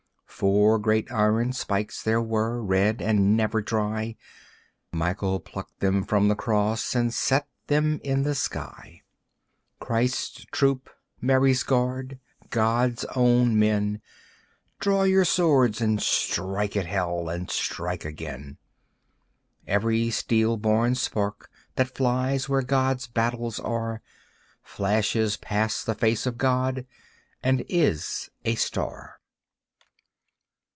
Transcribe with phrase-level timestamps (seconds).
[0.41, 4.15] Four great iron spikes there were, red and never dry,
[4.91, 9.03] Michael plucked them from the Cross and set them in the sky.
[9.79, 10.89] Christ's Troop,
[11.21, 12.17] Mary's Guard,
[12.49, 14.01] God's own men,
[14.79, 18.57] Draw your swords and strike at Hell and strike again.
[19.67, 24.01] Every steel born spark that flies where God's battles are,
[24.63, 26.87] Flashes past the face of God,
[27.43, 29.19] and is a star.